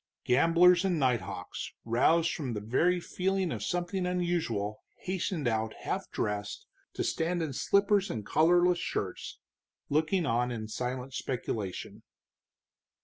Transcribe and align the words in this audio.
Gamblers 0.25 0.83
and 0.83 0.97
nighthawks, 0.97 1.73
roused 1.85 2.35
by 2.39 2.53
the 2.53 2.59
very 2.59 2.99
feeling 2.99 3.51
of 3.51 3.61
something 3.63 4.07
unusual, 4.07 4.81
hastened 5.01 5.47
out 5.47 5.75
half 5.81 6.09
dressed, 6.09 6.65
to 6.93 7.03
stand 7.03 7.43
in 7.43 7.53
slippers 7.53 8.09
and 8.09 8.25
collarless 8.25 8.79
shirts, 8.79 9.37
looking 9.89 10.25
on 10.25 10.49
in 10.49 10.67
silent 10.67 11.13
speculation. 11.13 12.01